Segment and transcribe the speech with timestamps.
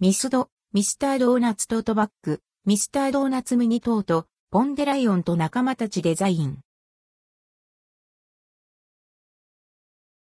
[0.00, 6.60] ミスド、ミスタードーナツトートバッグ、ミスタードーナツミニトート、ポンデライオンと仲間たちデザイン。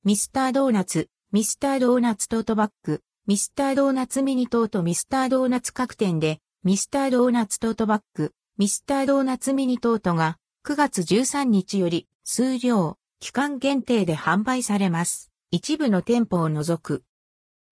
[0.02, 15.30] ミスタードーナツ、ミスタードーナツトートバッグ、ミスタードーナツミニトートミスタードーナツ各店で、ミスタードーナツトートバッグ、ミスタードーナツミニトートが9月13日より数量、期間限定で販売されます。
[15.52, 17.04] 一部の店舗を除く。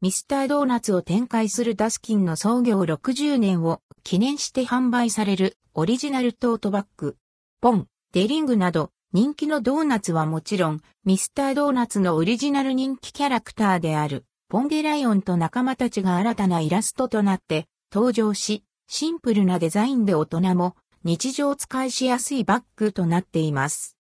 [0.01, 7.16] ミスタードーナツを展開するダスキンの創業60年を記念して販売されるオリジナルトートバッグ、
[7.61, 23.96] ポン、デリングなど人気のドーナツはもちろん、ミスタードーナツのオリジナル人気キャラクターである、ポンデライオンと仲間たちが新たなイラストとなって登場し、シンプルなデザインで大人も日常使いしやすいバッグとなっています。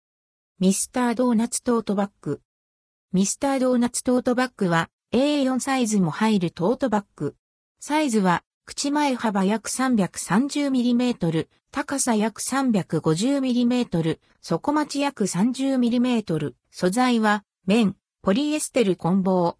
[0.59, 2.41] ミスタードーナツトートバッグ。
[3.11, 7.35] ミスタードーナツトートバッグは A4 サイズも入るトートバッグ。
[7.79, 19.57] サイズは、口前幅約 330mm、高さ約 350mm、底待ち約 30mm、素材は、綿、ポリエステル混紡。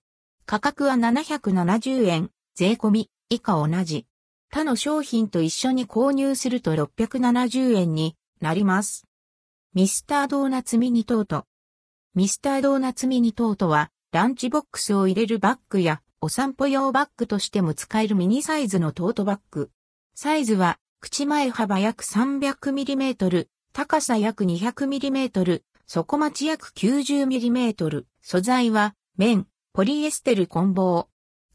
[0.48, 4.08] 価格は770円、税込み、以下同じ。
[4.50, 9.06] 他の商品と一緒に購入すると670円になります。
[9.76, 11.46] ミスタードーナツミニトート。
[12.16, 19.72] ミスタードーナツミニトートは、ランチボックスを入れるバッグや、お散歩用バッグとしても使えるミニサイズのトートバッグ。
[20.14, 31.08] サイズは、口前幅約 300mm、高さ約 200mm、底待ち約 90mm、素材は、綿、ポリエステル混紡。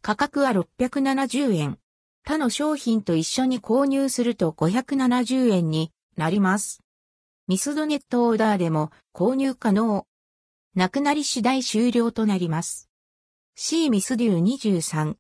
[0.03, 1.79] 価格は670円。
[2.25, 6.81] 他の商品と一緒に購入すると570円になります。
[7.47, 10.08] ミスドネットオーダーでも購入可能。
[10.79, 12.89] なくなり次第終了となります。
[13.57, 15.17] C ミスデュー23